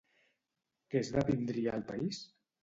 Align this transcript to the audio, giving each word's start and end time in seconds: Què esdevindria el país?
Què 0.93 1.01
esdevindria 1.05 1.77
el 1.81 1.85
país? 1.93 2.25